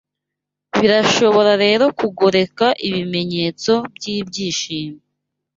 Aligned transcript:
Birashobora 0.79 1.51
rero 1.63 1.85
kugoreka 1.99 2.65
ibimenyetso 2.87 3.73
byibyishimo 3.95 4.99